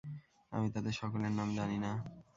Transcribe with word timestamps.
আমি 0.51 0.67
তাদের 0.71 0.93
সকলের 0.93 1.33
নাম 1.39 1.49
জানি 1.55 1.77
না। 1.77 1.91